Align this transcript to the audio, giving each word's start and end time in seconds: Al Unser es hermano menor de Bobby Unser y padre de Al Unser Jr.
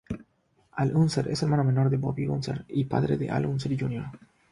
Al 0.71 0.95
Unser 0.95 1.27
es 1.27 1.43
hermano 1.43 1.63
menor 1.63 1.87
de 1.91 1.97
Bobby 1.97 2.25
Unser 2.27 2.65
y 2.69 2.85
padre 2.85 3.17
de 3.17 3.29
Al 3.29 3.45
Unser 3.45 3.79
Jr. 3.79 4.03